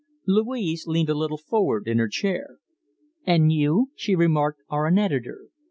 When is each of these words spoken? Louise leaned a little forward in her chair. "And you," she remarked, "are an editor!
Louise 0.25 0.87
leaned 0.87 1.09
a 1.11 1.13
little 1.13 1.37
forward 1.37 1.87
in 1.87 1.99
her 1.99 2.07
chair. 2.07 2.57
"And 3.23 3.53
you," 3.53 3.91
she 3.93 4.15
remarked, 4.15 4.63
"are 4.67 4.87
an 4.87 4.97
editor! 4.97 5.49